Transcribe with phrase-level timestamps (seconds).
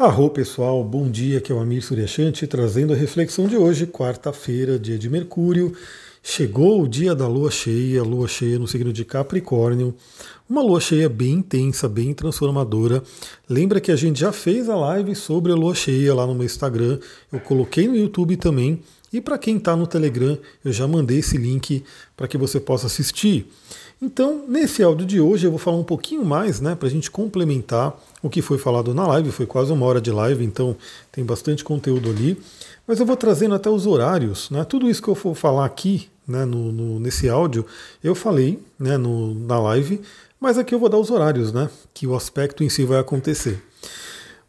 [0.00, 4.78] Arro pessoal, bom dia, aqui é o Amir Suryashanti trazendo a reflexão de hoje, quarta-feira,
[4.78, 5.74] dia de Mercúrio.
[6.22, 9.94] Chegou o dia da lua cheia, lua cheia no signo de Capricórnio,
[10.48, 13.02] uma lua cheia bem intensa, bem transformadora.
[13.46, 16.46] Lembra que a gente já fez a live sobre a lua cheia lá no meu
[16.46, 16.98] Instagram,
[17.30, 18.80] eu coloquei no YouTube também,
[19.12, 21.84] e para quem está no Telegram, eu já mandei esse link
[22.16, 23.52] para que você possa assistir.
[24.02, 27.10] Então, nesse áudio de hoje, eu vou falar um pouquinho mais, né, para a gente
[27.10, 29.30] complementar o que foi falado na live.
[29.30, 30.74] Foi quase uma hora de live, então
[31.12, 32.40] tem bastante conteúdo ali.
[32.86, 34.64] Mas eu vou trazendo até os horários, né?
[34.64, 37.66] Tudo isso que eu vou falar aqui, né, no, no nesse áudio,
[38.02, 40.00] eu falei, né, no, na live.
[40.40, 43.62] Mas aqui eu vou dar os horários, né, que o aspecto em si vai acontecer.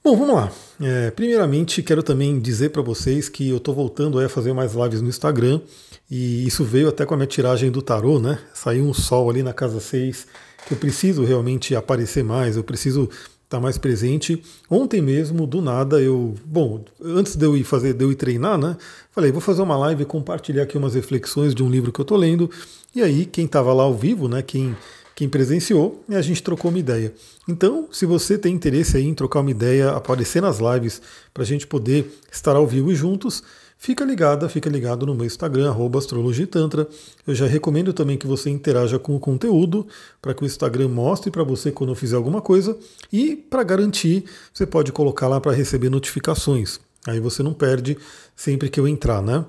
[0.03, 0.51] Bom, vamos lá.
[0.81, 4.99] É, primeiramente, quero também dizer para vocês que eu estou voltando a fazer mais lives
[4.99, 5.61] no Instagram.
[6.09, 8.39] E isso veio até com a minha tiragem do tarô, né?
[8.51, 10.25] Saiu um sol ali na casa 6,
[10.67, 14.41] que eu preciso realmente aparecer mais, eu preciso estar tá mais presente.
[14.67, 16.33] Ontem mesmo, do nada, eu.
[16.43, 18.77] Bom, antes de eu ir fazer, de eu ir treinar, né?
[19.11, 22.03] Falei, vou fazer uma live e compartilhar aqui umas reflexões de um livro que eu
[22.03, 22.49] estou lendo.
[22.95, 24.41] E aí, quem estava lá ao vivo, né?
[24.41, 24.75] Quem
[25.21, 27.13] quem presenciou e a gente trocou uma ideia.
[27.47, 30.99] Então, se você tem interesse em trocar uma ideia, aparecer nas lives
[31.31, 33.43] para a gente poder estar ao vivo e juntos,
[33.83, 36.87] Fica ligada, fica ligado no meu Instagram, astrologitantra.
[37.25, 39.87] Eu já recomendo também que você interaja com o conteúdo,
[40.21, 42.77] para que o Instagram mostre para você quando eu fizer alguma coisa.
[43.11, 46.79] E para garantir, você pode colocar lá para receber notificações.
[47.07, 47.97] Aí você não perde
[48.35, 49.43] sempre que eu entrar, né?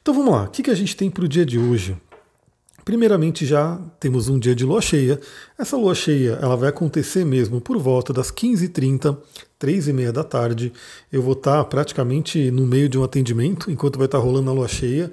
[0.00, 1.98] Então vamos lá, o que a gente tem para o dia de hoje?
[2.86, 5.18] Primeiramente já temos um dia de lua cheia.
[5.58, 9.18] Essa lua cheia ela vai acontecer mesmo por volta das 15h30,
[9.60, 10.72] 3h30 da tarde.
[11.10, 14.68] Eu vou estar praticamente no meio de um atendimento, enquanto vai estar rolando a lua
[14.68, 15.10] cheia.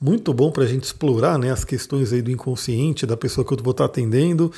[0.00, 3.52] Muito bom para a gente explorar né, as questões aí do inconsciente da pessoa que
[3.52, 4.52] eu vou estar atendendo.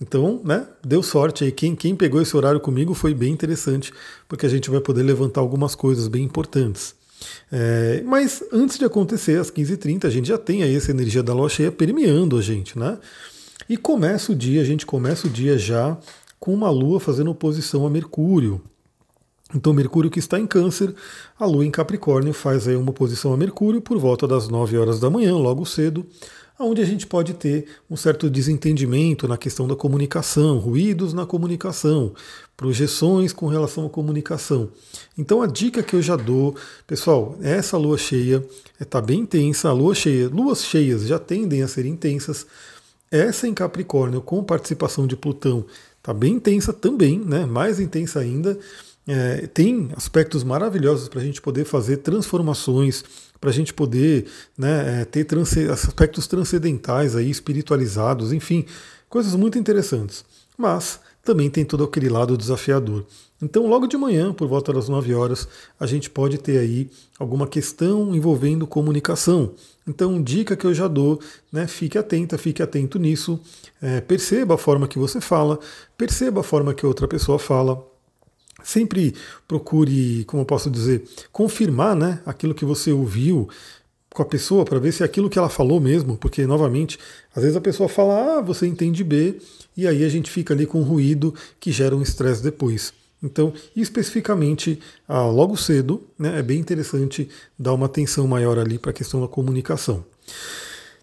[0.00, 1.50] Então, né, deu sorte aí.
[1.50, 3.92] Quem, quem pegou esse horário comigo foi bem interessante,
[4.28, 6.94] porque a gente vai poder levantar algumas coisas bem importantes.
[7.50, 11.32] É, mas antes de acontecer, às 15h30, a gente já tem aí essa energia da
[11.32, 12.98] lua cheia permeando a gente, né?
[13.68, 15.96] E começa o dia, a gente começa o dia já
[16.38, 18.60] com uma lua fazendo oposição a Mercúrio.
[19.54, 20.94] Então, Mercúrio que está em Câncer,
[21.38, 24.98] a Lua em Capricórnio faz aí uma oposição a Mercúrio por volta das 9 horas
[24.98, 26.06] da manhã, logo cedo
[26.64, 32.14] onde a gente pode ter um certo desentendimento na questão da comunicação, ruídos na comunicação,
[32.56, 34.70] projeções com relação à comunicação.
[35.16, 36.56] Então a dica que eu já dou,
[36.86, 38.44] pessoal, essa lua cheia
[38.80, 42.46] está bem intensa, a lua cheia, luas cheias já tendem a ser intensas.
[43.10, 45.66] Essa em Capricórnio com participação de Plutão
[45.98, 47.44] está bem intensa também, né?
[47.46, 48.58] Mais intensa ainda.
[49.06, 53.04] É, tem aspectos maravilhosos para a gente poder fazer transformações,
[53.42, 54.26] para a gente poder
[54.56, 55.26] né, é, ter
[55.68, 58.64] aspectos transcendentais aí, espiritualizados, enfim,
[59.08, 60.24] coisas muito interessantes.
[60.56, 63.04] Mas também tem todo aquele lado desafiador.
[63.42, 65.48] Então, logo de manhã, por volta das 9 horas,
[65.80, 66.88] a gente pode ter aí
[67.18, 69.54] alguma questão envolvendo comunicação.
[69.88, 71.18] Então, dica que eu já dou,
[71.52, 73.40] né, fique atenta, fique atento nisso,
[73.80, 75.58] é, perceba a forma que você fala,
[75.98, 77.84] perceba a forma que outra pessoa fala,
[78.62, 79.14] Sempre
[79.46, 83.48] procure, como eu posso dizer, confirmar né, aquilo que você ouviu
[84.12, 86.98] com a pessoa para ver se é aquilo que ela falou mesmo, porque novamente,
[87.34, 89.38] às vezes a pessoa fala, ah, você entende B,
[89.76, 92.92] e aí a gente fica ali com um ruído que gera um estresse depois.
[93.22, 98.90] Então, especificamente, ah, logo cedo, né, é bem interessante dar uma atenção maior ali para
[98.90, 100.04] a questão da comunicação.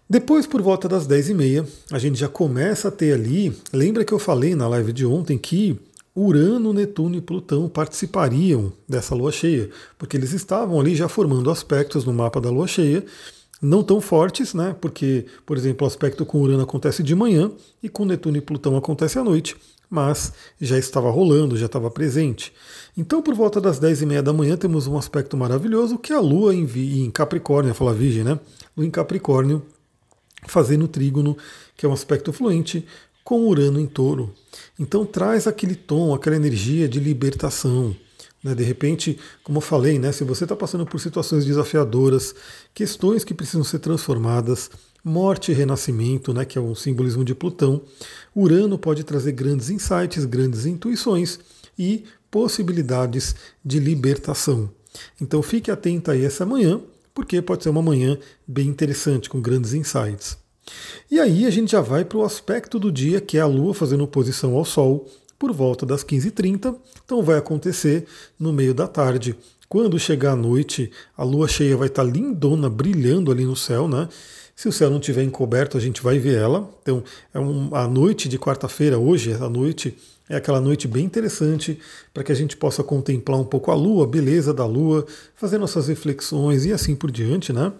[0.08, 3.56] Depois, por volta das 10h30, a gente já começa a ter ali.
[3.72, 5.78] Lembra que eu falei na live de ontem que
[6.14, 12.04] Urano, Netuno e Plutão participariam dessa lua cheia, porque eles estavam ali já formando aspectos
[12.04, 13.04] no mapa da lua cheia,
[13.62, 14.74] não tão fortes, né?
[14.80, 18.76] Porque, por exemplo, o aspecto com Urano acontece de manhã e com Netuno e Plutão
[18.76, 19.56] acontece à noite,
[19.88, 22.52] mas já estava rolando, já estava presente.
[22.96, 26.16] Então, por volta das 10 e meia da manhã, temos um aspecto maravilhoso que é
[26.16, 26.66] a Lua em,
[27.04, 28.38] em Capricórnio, fala Virgem, né?
[28.76, 29.62] Lua em Capricórnio,
[30.46, 31.36] fazendo trígono,
[31.76, 32.86] que é um aspecto fluente,
[33.24, 34.32] com Urano em touro.
[34.78, 37.94] Então traz aquele tom, aquela energia de libertação.
[38.42, 38.54] Né?
[38.54, 40.12] De repente, como eu falei, né?
[40.12, 42.34] se você está passando por situações desafiadoras,
[42.74, 44.70] questões que precisam ser transformadas,
[45.04, 46.44] morte e renascimento, né?
[46.44, 47.82] que é um simbolismo de Plutão,
[48.34, 51.38] Urano pode trazer grandes insights, grandes intuições
[51.78, 53.34] e possibilidades
[53.64, 54.70] de libertação.
[55.20, 56.80] Então fique atento aí essa manhã,
[57.14, 60.39] porque pode ser uma manhã bem interessante, com grandes insights.
[61.10, 63.74] E aí a gente já vai para o aspecto do dia, que é a Lua
[63.74, 65.08] fazendo oposição ao Sol,
[65.40, 66.76] por volta das 15h30.
[67.04, 68.06] Então vai acontecer
[68.38, 69.34] no meio da tarde.
[69.70, 74.08] Quando chegar a noite, a lua cheia vai estar lindona, brilhando ali no céu, né?
[74.60, 76.68] Se o céu não estiver encoberto, a gente vai ver ela.
[76.82, 77.02] Então,
[77.32, 79.96] é um, a noite de quarta-feira, hoje, a noite,
[80.28, 81.78] é aquela noite bem interessante
[82.12, 85.56] para que a gente possa contemplar um pouco a lua, a beleza da lua, fazer
[85.56, 87.72] nossas reflexões e assim por diante, né?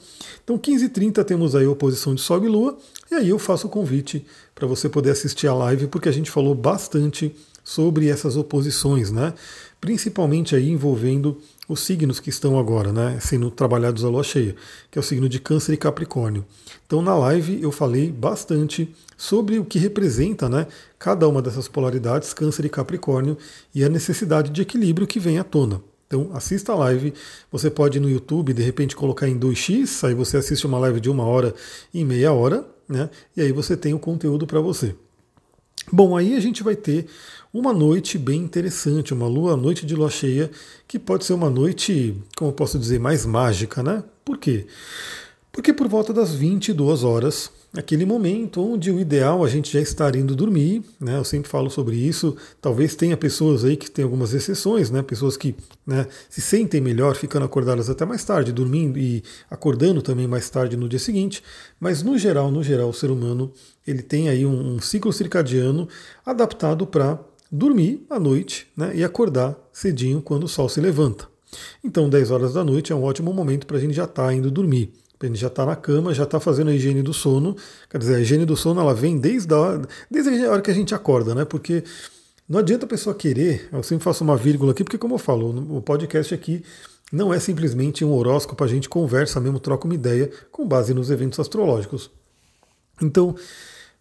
[0.42, 2.78] Então, 15h30 temos aí a oposição de Sol e Lua,
[3.10, 4.24] e aí eu faço o convite
[4.54, 9.34] para você poder assistir a live, porque a gente falou bastante sobre essas oposições, né?
[9.80, 14.54] Principalmente aí envolvendo os signos que estão agora, né, sendo trabalhados a lua cheia,
[14.90, 16.44] que é o signo de Câncer e Capricórnio.
[16.86, 20.66] Então na live eu falei bastante sobre o que representa, né,
[20.98, 23.38] cada uma dessas polaridades, Câncer e Capricórnio,
[23.74, 25.80] e a necessidade de equilíbrio que vem à tona.
[26.06, 27.14] Então assista a live,
[27.52, 31.00] você pode ir no YouTube de repente colocar em 2x, aí você assiste uma live
[31.00, 31.54] de uma hora
[31.94, 33.08] e meia hora, né?
[33.36, 34.94] E aí você tem o conteúdo para você.
[35.92, 37.06] Bom, aí a gente vai ter
[37.52, 40.50] uma noite bem interessante, uma lua, noite de lua cheia,
[40.86, 44.04] que pode ser uma noite, como eu posso dizer, mais mágica, né?
[44.24, 44.66] Por quê?
[45.50, 50.16] Porque por volta das 22 horas, aquele momento onde o ideal a gente já estar
[50.16, 51.16] indo dormir, né?
[51.16, 52.36] Eu sempre falo sobre isso.
[52.60, 55.02] Talvez tenha pessoas aí que tem algumas exceções, né?
[55.02, 55.54] Pessoas que
[55.86, 60.76] né, se sentem melhor ficando acordadas até mais tarde, dormindo e acordando também mais tarde
[60.76, 61.42] no dia seguinte.
[61.78, 63.52] Mas no geral, no geral, o ser humano
[63.86, 65.88] ele tem aí um, um ciclo circadiano
[66.26, 67.18] adaptado para
[67.50, 71.28] dormir à noite né, e acordar cedinho quando o sol se levanta.
[71.82, 74.34] Então, 10 horas da noite é um ótimo momento para a gente já estar tá
[74.34, 74.92] indo dormir.
[75.22, 77.56] Gente já está na cama, já está fazendo a higiene do sono.
[77.90, 80.70] Quer dizer, a higiene do sono ela vem desde a, hora, desde a hora que
[80.70, 81.44] a gente acorda, né?
[81.44, 81.84] Porque
[82.48, 85.76] não adianta a pessoa querer, eu sempre faço uma vírgula aqui, porque como eu falo,
[85.76, 86.64] o podcast aqui
[87.12, 91.10] não é simplesmente um horóscopo, a gente conversa mesmo, troca uma ideia com base nos
[91.10, 92.10] eventos astrológicos.
[93.00, 93.36] Então,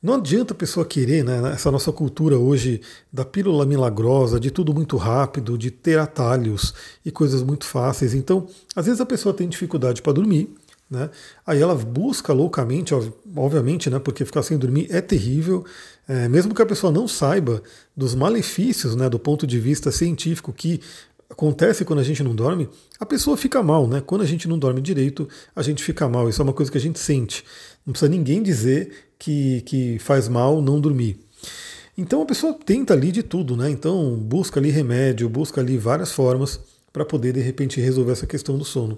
[0.02, 2.82] não adianta a pessoa querer, né, essa nossa cultura hoje
[3.12, 6.74] da pílula milagrosa, de tudo muito rápido, de ter atalhos
[7.06, 8.14] e coisas muito fáceis.
[8.14, 10.56] Então, às vezes a pessoa tem dificuldade para dormir,
[10.90, 11.10] né?
[11.46, 12.94] Aí ela busca loucamente,
[13.36, 15.64] obviamente, né, porque ficar sem dormir é terrível,
[16.08, 17.62] é, mesmo que a pessoa não saiba
[17.96, 20.82] dos malefícios, né, do ponto de vista científico que
[21.30, 22.68] acontece quando a gente não dorme,
[23.00, 24.02] a pessoa fica mal, né?
[24.04, 26.28] Quando a gente não dorme direito, a gente fica mal.
[26.28, 27.46] Isso é uma coisa que a gente sente.
[27.86, 31.20] Não precisa ninguém dizer que, que faz mal não dormir.
[31.96, 33.70] Então a pessoa tenta ali de tudo, né?
[33.70, 36.60] Então busca ali remédio, busca ali várias formas
[36.92, 38.98] para poder de repente resolver essa questão do sono.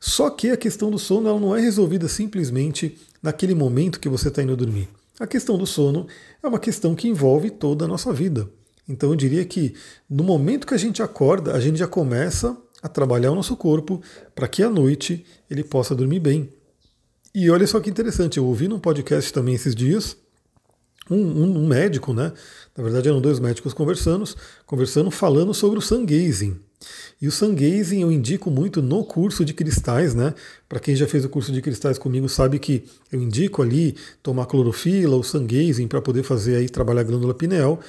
[0.00, 4.28] Só que a questão do sono ela não é resolvida simplesmente naquele momento que você
[4.28, 4.88] está indo dormir.
[5.18, 6.06] A questão do sono
[6.42, 8.48] é uma questão que envolve toda a nossa vida.
[8.88, 9.74] Então eu diria que
[10.08, 14.00] no momento que a gente acorda, a gente já começa a trabalhar o nosso corpo
[14.34, 16.50] para que à noite ele possa dormir bem.
[17.34, 20.16] E olha só que interessante, eu ouvi num podcast também esses dias
[21.10, 22.32] um, um, um médico, né?
[22.76, 24.24] Na verdade eram dois médicos conversando,
[24.66, 26.56] conversando, falando sobre o sun gazing.
[27.20, 30.34] E o sun gazing eu indico muito no curso de cristais, né?
[30.68, 34.46] Para quem já fez o curso de cristais comigo sabe que eu indico ali tomar
[34.46, 37.80] clorofila, o sun gazing para poder fazer aí trabalhar a glândula pineal.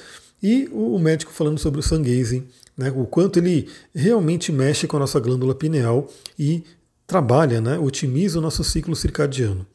[0.42, 2.92] E o médico falando sobre o sun gazing, né?
[2.94, 6.62] O quanto ele realmente mexe com a nossa glândula pineal e
[7.08, 9.66] trabalha, né, otimiza o nosso ciclo circadiano.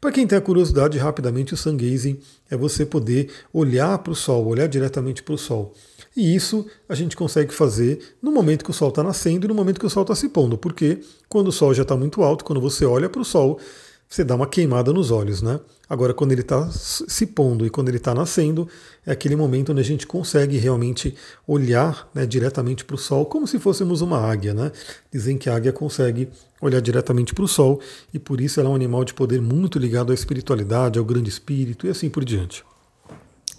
[0.00, 2.18] Para quem tem a curiosidade, rapidamente o sun gazing
[2.50, 5.74] é você poder olhar para o sol, olhar diretamente para o sol.
[6.16, 9.54] E isso a gente consegue fazer no momento que o sol está nascendo e no
[9.54, 12.42] momento que o sol está se pondo, porque quando o sol já está muito alto,
[12.42, 13.60] quando você olha para o sol,
[14.08, 15.60] você dá uma queimada nos olhos, né?
[15.88, 18.66] Agora, quando ele está se pondo e quando ele está nascendo,
[19.06, 21.14] é aquele momento onde a gente consegue realmente
[21.46, 24.72] olhar né, diretamente para o Sol, como se fôssemos uma águia, né?
[25.12, 26.28] Dizem que a águia consegue
[26.60, 27.80] olhar diretamente para o Sol
[28.12, 31.28] e por isso ela é um animal de poder muito ligado à espiritualidade, ao grande
[31.28, 32.64] espírito e assim por diante.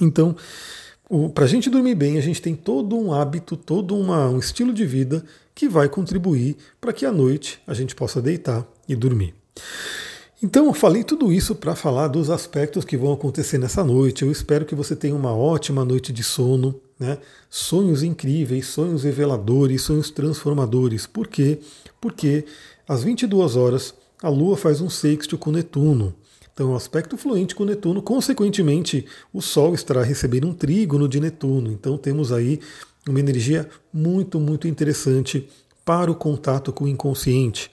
[0.02, 0.36] Então,
[1.34, 4.74] para a gente dormir bem, a gente tem todo um hábito, todo uma, um estilo
[4.74, 9.34] de vida que vai contribuir para que à noite a gente possa deitar e dormir.
[10.42, 14.24] Então, eu falei tudo isso para falar dos aspectos que vão acontecer nessa noite.
[14.24, 17.18] Eu espero que você tenha uma ótima noite de sono, né?
[17.50, 21.06] Sonhos incríveis, sonhos reveladores, sonhos transformadores.
[21.06, 21.60] Por quê?
[22.00, 22.46] Porque
[22.88, 23.94] às 22 horas
[24.24, 26.16] a Lua faz um sexto com Netuno.
[26.54, 31.70] Então, um aspecto fluente com Netuno, consequentemente, o Sol estará recebendo um trígono de Netuno.
[31.70, 32.62] Então, temos aí
[33.06, 35.50] uma energia muito, muito interessante
[35.84, 37.70] para o contato com o inconsciente,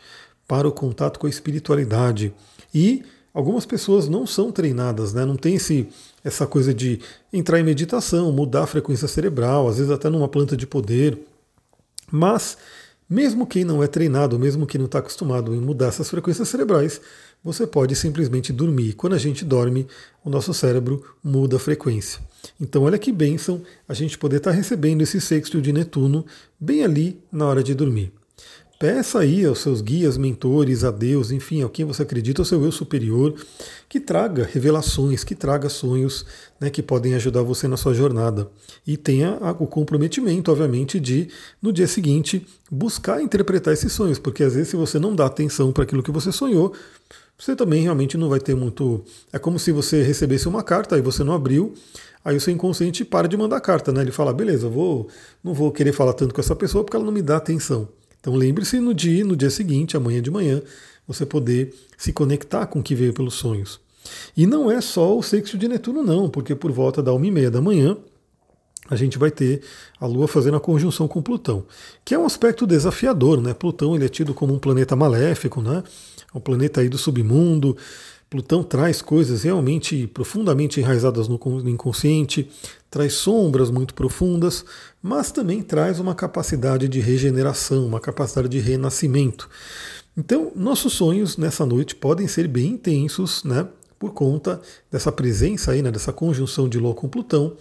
[0.48, 2.34] para o contato com a espiritualidade
[2.76, 3.02] e
[3.32, 5.24] algumas pessoas não são treinadas, né?
[5.24, 5.88] não tem esse,
[6.22, 7.00] essa coisa de
[7.32, 11.18] entrar em meditação, mudar a frequência cerebral, às vezes até numa planta de poder.
[12.12, 12.58] Mas,
[13.08, 17.00] mesmo quem não é treinado, mesmo quem não está acostumado em mudar essas frequências cerebrais,
[17.42, 18.92] você pode simplesmente dormir.
[18.92, 19.86] Quando a gente dorme,
[20.22, 22.20] o nosso cérebro muda a frequência.
[22.60, 26.26] Então, olha que bênção a gente poder estar tá recebendo esse sexto de Netuno
[26.60, 28.12] bem ali na hora de dormir.
[28.78, 32.62] Peça aí aos seus guias, mentores, a Deus, enfim, a quem você acredita, ao seu
[32.62, 33.34] eu superior,
[33.88, 36.26] que traga revelações, que traga sonhos
[36.60, 38.50] né, que podem ajudar você na sua jornada.
[38.86, 41.28] E tenha o comprometimento, obviamente, de,
[41.62, 45.72] no dia seguinte, buscar interpretar esses sonhos, porque às vezes, se você não dá atenção
[45.72, 46.74] para aquilo que você sonhou,
[47.38, 49.02] você também realmente não vai ter muito.
[49.32, 51.72] É como se você recebesse uma carta e você não abriu,
[52.22, 54.02] aí o seu inconsciente para de mandar carta, né?
[54.02, 55.08] Ele fala, beleza, vou,
[55.42, 57.88] não vou querer falar tanto com essa pessoa porque ela não me dá atenção.
[58.26, 60.60] Então lembre-se no dia, no dia seguinte, amanhã de manhã,
[61.06, 63.78] você poder se conectar com o que veio pelos sonhos.
[64.36, 67.30] E não é só o sexto de Netuno, não, porque por volta da uma e
[67.30, 67.96] meia da manhã
[68.90, 69.62] a gente vai ter
[70.00, 71.66] a Lua fazendo a conjunção com Plutão,
[72.04, 73.54] que é um aspecto desafiador, né?
[73.54, 75.84] Plutão ele é tido como um planeta maléfico, né?
[76.34, 77.76] É um planeta aí do submundo,
[78.28, 82.50] Plutão traz coisas realmente profundamente enraizadas no inconsciente,
[82.90, 84.64] traz sombras muito profundas,
[85.00, 89.48] mas também traz uma capacidade de regeneração, uma capacidade de renascimento.
[90.16, 93.68] Então, nossos sonhos nessa noite podem ser bem intensos, né?
[93.98, 97.56] Por conta dessa presença aí, né, dessa conjunção de Lua com Plutão.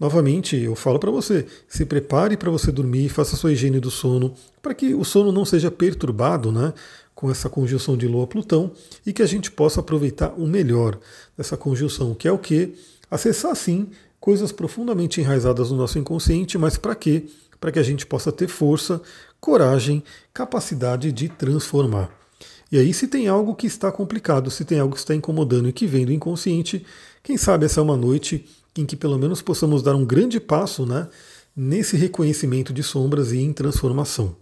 [0.00, 4.34] Novamente, eu falo para você, se prepare para você dormir, faça sua higiene do sono,
[4.62, 6.72] para que o sono não seja perturbado, né?
[7.14, 8.72] Com essa conjunção de Lua-Plutão
[9.06, 10.98] e que a gente possa aproveitar o melhor
[11.36, 12.74] dessa conjunção, que é o que?
[13.10, 13.88] Acessar sim
[14.20, 17.26] coisas profundamente enraizadas no nosso inconsciente, mas para quê?
[17.60, 19.00] Para que a gente possa ter força,
[19.40, 20.02] coragem,
[20.32, 22.10] capacidade de transformar.
[22.72, 25.72] E aí, se tem algo que está complicado, se tem algo que está incomodando e
[25.72, 26.84] que vem do inconsciente,
[27.22, 30.84] quem sabe essa é uma noite em que pelo menos possamos dar um grande passo
[30.84, 31.06] né,
[31.54, 34.34] nesse reconhecimento de sombras e em transformação.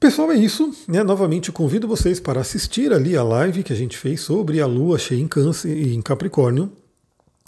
[0.00, 0.72] Pessoal, é isso.
[0.86, 1.02] Né?
[1.02, 4.96] Novamente convido vocês para assistir ali a live que a gente fez sobre a Lua
[4.96, 6.70] cheia em Câncer e em Capricórnio.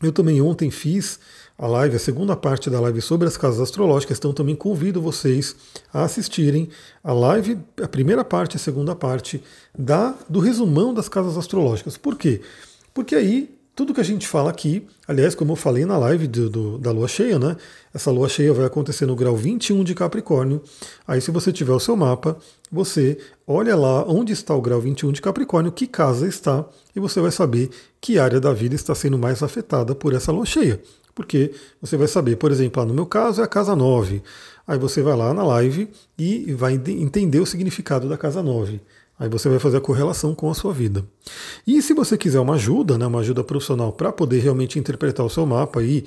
[0.03, 1.21] Eu também ontem fiz
[1.57, 5.55] a live, a segunda parte da live sobre as casas astrológicas, então também convido vocês
[5.93, 6.71] a assistirem
[7.05, 9.41] a live, a primeira parte e a segunda parte
[9.79, 11.97] da, do resumão das casas astrológicas.
[11.97, 12.41] Por quê?
[12.93, 16.51] Porque aí tudo que a gente fala aqui, aliás, como eu falei na live do,
[16.51, 17.57] do, da lua cheia, né?
[17.95, 20.63] Essa lua cheia vai acontecer no grau 21 de Capricórnio.
[21.07, 22.37] Aí, se você tiver o seu mapa,
[22.71, 27.21] você olha lá onde está o grau 21 de Capricórnio, que casa está, e você
[27.21, 30.81] vai saber que área da vida está sendo mais afetada por essa lua cheia.
[31.15, 34.23] Porque você vai saber, por exemplo, no meu caso é a casa 9.
[34.67, 38.81] Aí você vai lá na live e vai entender o significado da casa 9.
[39.21, 41.05] Aí você vai fazer a correlação com a sua vida.
[41.67, 45.29] E se você quiser uma ajuda, né, uma ajuda profissional para poder realmente interpretar o
[45.29, 46.07] seu mapa e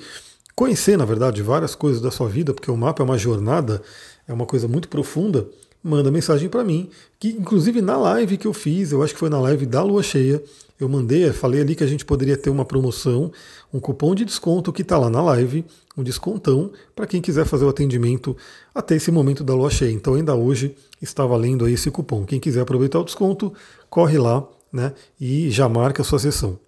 [0.56, 3.80] conhecer, na verdade, várias coisas da sua vida, porque o mapa é uma jornada,
[4.26, 5.46] é uma coisa muito profunda,
[5.84, 6.88] manda mensagem para mim,
[7.20, 10.02] que inclusive na live que eu fiz, eu acho que foi na live da lua
[10.02, 10.42] cheia,
[10.80, 13.30] eu mandei, falei ali que a gente poderia ter uma promoção,
[13.72, 15.64] um cupom de desconto que está lá na live,
[15.96, 18.36] um descontão para quem quiser fazer o atendimento
[18.74, 19.92] até esse momento da lua cheia.
[19.92, 22.24] Então ainda hoje está valendo aí esse cupom.
[22.24, 23.52] Quem quiser aproveitar o desconto,
[23.88, 24.92] corre lá, né?
[25.20, 26.58] E já marca a sua sessão.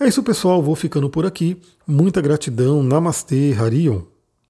[0.00, 0.60] É isso, pessoal.
[0.60, 1.56] Vou ficando por aqui.
[1.86, 2.82] Muita gratidão.
[2.82, 4.11] Namastê, Harion.